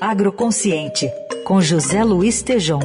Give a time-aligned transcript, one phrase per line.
[0.00, 1.10] Agroconsciente,
[1.44, 2.80] com José Luiz Tejom.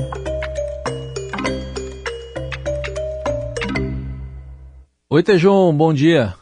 [5.10, 6.34] Oi, Tejom, bom dia.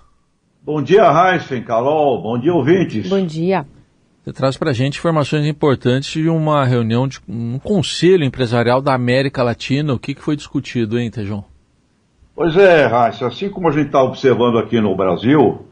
[0.64, 3.10] Bom dia, Heisen, Carol, bom dia, ouvintes.
[3.10, 3.66] Bom dia.
[4.24, 8.94] Você traz para a gente informações importantes de uma reunião de um conselho empresarial da
[8.94, 9.94] América Latina.
[9.94, 11.44] O que, que foi discutido, hein, Tejão?
[12.36, 15.66] Pois é, Heisen, assim como a gente está observando aqui no Brasil,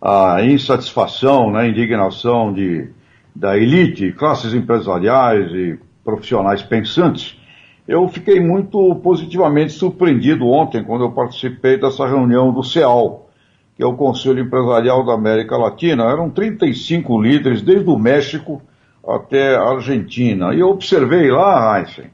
[0.00, 2.88] a insatisfação, né, a indignação de,
[3.36, 7.38] da elite, classes empresariais e profissionais pensantes,
[7.86, 13.28] eu fiquei muito positivamente surpreendido ontem quando eu participei dessa reunião do CEAL,
[13.76, 18.62] que é o Conselho Empresarial da América Latina, eram 35 líderes, desde o México
[19.06, 20.54] até a Argentina.
[20.54, 22.10] E eu observei lá, Einstein,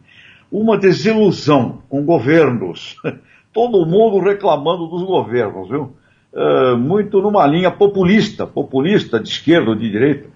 [0.51, 2.97] uma desilusão com governos.
[3.55, 5.93] Todo mundo reclamando dos governos, viu?
[6.33, 10.29] Uh, muito numa linha populista, populista de esquerda ou de direita.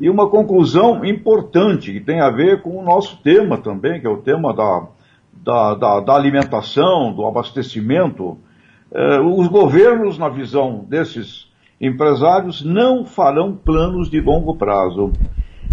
[0.00, 4.10] E uma conclusão importante, que tem a ver com o nosso tema também, que é
[4.10, 4.86] o tema da,
[5.32, 8.38] da, da, da alimentação, do abastecimento
[8.92, 11.48] eh, os governos, na visão desses
[11.80, 15.12] empresários, não farão planos de longo prazo.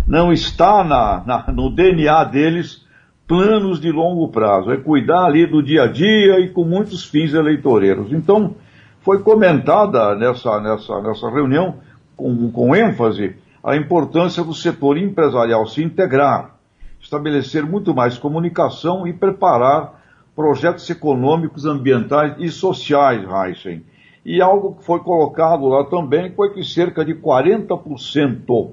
[0.07, 2.85] Não está na, na, no DNA deles
[3.27, 4.71] planos de longo prazo.
[4.71, 8.13] É cuidar ali do dia a dia e com muitos fins eleitoreiros.
[8.13, 8.55] Então,
[9.01, 11.75] foi comentada nessa, nessa, nessa reunião,
[12.15, 13.35] com, com ênfase,
[13.67, 16.55] a importância do setor empresarial se integrar,
[17.01, 20.01] estabelecer muito mais comunicação e preparar
[20.33, 23.83] projetos econômicos, ambientais e sociais, Heisen.
[24.25, 28.71] E algo que foi colocado lá também foi que cerca de 40%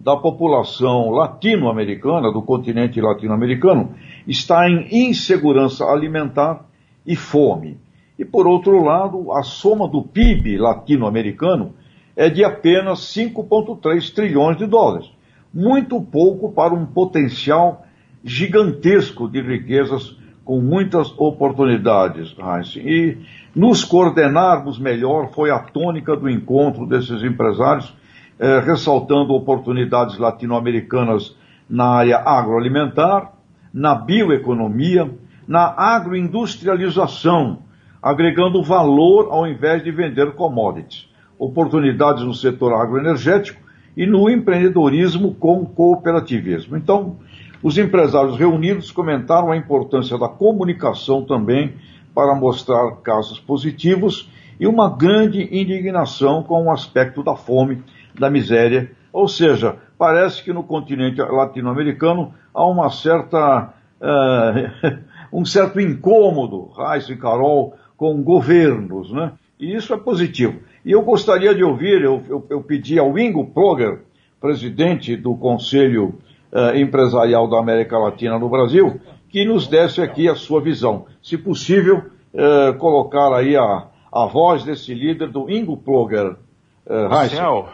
[0.00, 3.94] da população latino-americana, do continente latino-americano,
[4.26, 6.66] está em insegurança alimentar
[7.06, 7.78] e fome.
[8.18, 11.74] E por outro lado, a soma do PIB latino-americano
[12.16, 15.10] é de apenas 5,3 trilhões de dólares.
[15.52, 17.84] Muito pouco para um potencial
[18.24, 22.76] gigantesco de riquezas com muitas oportunidades, Heinz.
[22.76, 23.18] E
[23.54, 27.94] nos coordenarmos melhor foi a tônica do encontro desses empresários,
[28.38, 31.36] eh, ressaltando oportunidades latino-americanas
[31.68, 33.32] na área agroalimentar,
[33.72, 35.10] na bioeconomia,
[35.46, 37.60] na agroindustrialização,
[38.02, 41.08] agregando valor ao invés de vender commodities,
[41.44, 43.60] oportunidades no setor agroenergético
[43.96, 46.76] e no empreendedorismo com cooperativismo.
[46.76, 47.16] Então,
[47.60, 51.74] os empresários reunidos comentaram a importância da comunicação também
[52.14, 54.30] para mostrar casos positivos
[54.60, 57.82] e uma grande indignação com o aspecto da fome,
[58.16, 58.92] da miséria.
[59.12, 64.98] Ou seja, parece que no continente latino-americano há uma certa, uh,
[65.36, 69.32] um certo incômodo, Raiz e Carol, com governos, né?
[69.58, 70.60] E isso é positivo.
[70.84, 74.00] E eu gostaria de ouvir, eu, eu, eu pedi ao Ingo Proger,
[74.40, 76.18] presidente do Conselho
[76.52, 81.06] uh, empresarial da América Latina no Brasil, que nos desse aqui a sua visão.
[81.22, 82.02] Se possível,
[82.34, 86.36] uh, colocar aí a, a voz desse líder do Ingo Ploger.
[86.84, 87.68] Uh,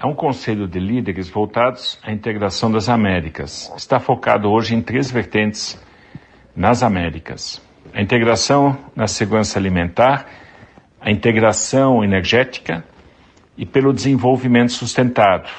[0.00, 3.72] é um conselho de líderes voltados à integração das Américas.
[3.76, 5.80] Está focado hoje em três vertentes
[6.56, 10.26] nas Américas: a integração na segurança alimentar,
[11.04, 12.82] a integração energética
[13.58, 15.50] e pelo desenvolvimento sustentado,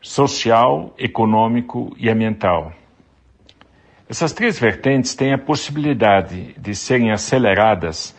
[0.00, 2.72] social, econômico e ambiental.
[4.08, 8.16] Essas três vertentes têm a possibilidade de serem aceleradas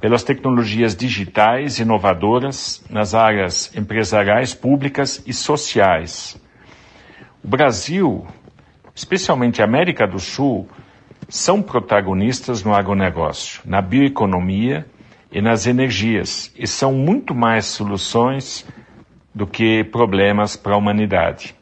[0.00, 6.36] pelas tecnologias digitais inovadoras nas áreas empresariais, públicas e sociais.
[7.42, 8.26] O Brasil,
[8.96, 10.68] especialmente a América do Sul,
[11.28, 14.86] são protagonistas no agronegócio, na bioeconomia
[15.32, 18.66] e nas energias, e são muito mais soluções
[19.34, 21.56] do que problemas para a humanidade.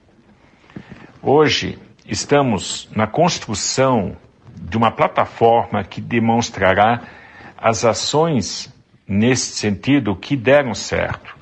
[1.23, 4.17] Hoje, estamos na construção
[4.61, 7.03] de uma plataforma que demonstrará
[7.57, 8.75] as ações
[9.07, 11.37] nesse sentido que deram certo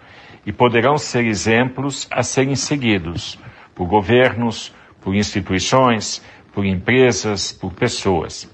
[0.45, 3.39] e poderão ser exemplos a serem seguidos
[3.75, 6.22] por governos, por instituições,
[6.53, 8.51] por empresas, por pessoas.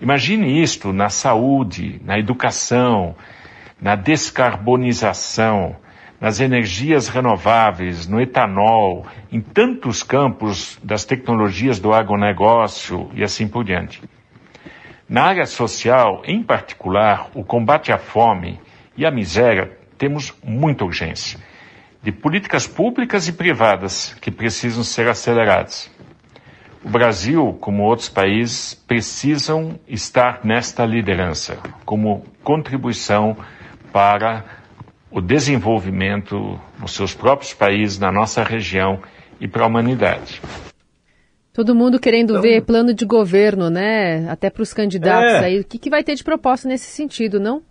[0.00, 3.14] Imagine isto na saúde, na educação,
[3.80, 5.76] na descarbonização,
[6.20, 13.64] nas energias renováveis, no etanol, em tantos campos das tecnologias do agronegócio e assim por
[13.64, 14.02] diante.
[15.08, 18.58] Na área social, em particular, o combate à fome
[18.96, 21.38] e à miséria, temos muita urgência
[22.06, 25.90] de políticas públicas e privadas que precisam ser aceleradas.
[26.86, 33.36] O Brasil, como outros países, precisam estar nesta liderança como contribuição
[33.92, 34.44] para
[35.10, 39.00] o desenvolvimento nos seus próprios países, na nossa região
[39.40, 40.40] e para a humanidade.
[41.52, 44.30] Todo mundo querendo então, ver plano de governo, né?
[44.30, 45.58] Até para os candidatos é, aí.
[45.58, 47.62] O que, que vai ter de proposta nesse sentido, não?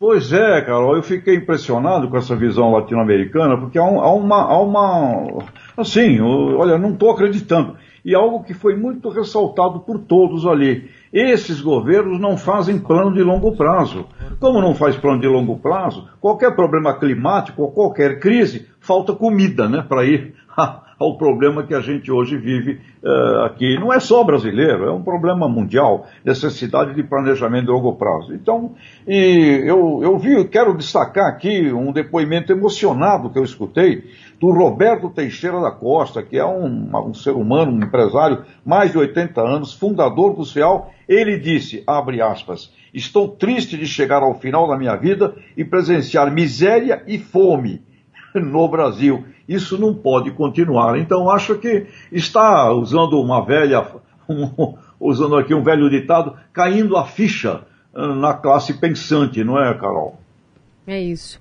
[0.00, 4.42] Pois é, Carol, eu fiquei impressionado com essa visão latino-americana, porque há, um, há, uma,
[4.44, 5.44] há uma.
[5.76, 7.76] Assim, olha, não estou acreditando.
[8.04, 10.90] E algo que foi muito ressaltado por todos ali.
[11.12, 14.06] Esses governos não fazem plano de longo prazo.
[14.38, 19.68] Como não faz plano de longo prazo, qualquer problema climático ou qualquer crise, falta comida,
[19.68, 20.34] né, para ir
[20.98, 23.78] ao problema que a gente hoje vive uh, aqui.
[23.78, 28.34] Não é só brasileiro, é um problema mundial, necessidade de planejamento de longo prazo.
[28.34, 28.74] Então,
[29.06, 34.04] eu, eu vi, quero destacar aqui um depoimento emocionado que eu escutei
[34.40, 38.98] do Roberto Teixeira da Costa, que é um, um ser humano, um empresário, mais de
[38.98, 40.92] 80 anos, fundador do CEAL.
[41.08, 46.30] Ele disse, abre aspas, estou triste de chegar ao final da minha vida e presenciar
[46.32, 47.82] miséria e fome
[48.40, 49.24] no Brasil.
[49.48, 50.98] Isso não pode continuar.
[50.98, 53.86] Então, acho que está usando uma velha,
[54.28, 57.62] um, usando aqui um velho ditado, caindo a ficha
[57.94, 60.18] ah, na classe pensante, não é, Carol?
[60.86, 61.40] É isso.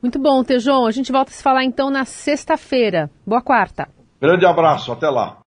[0.00, 0.86] Muito bom, Tejon.
[0.86, 3.10] A gente volta a se falar então na sexta-feira.
[3.26, 3.88] Boa quarta.
[4.20, 5.36] Grande abraço, até lá.